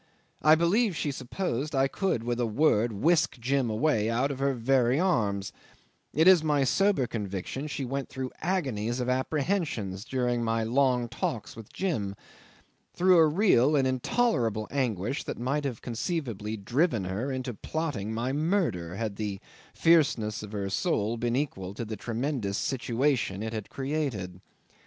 [0.41, 4.55] I believe she supposed I could with a word whisk Jim away out of her
[4.55, 5.53] very arms;
[6.11, 11.55] it is my sober conviction she went through agonies of apprehension during my long talks
[11.55, 12.15] with Jim;
[12.95, 18.33] through a real and intolerable anguish that might have conceivably driven her into plotting my
[18.33, 19.39] murder, had the
[19.71, 24.41] fierceness of her soul been equal to the tremendous situation it had created.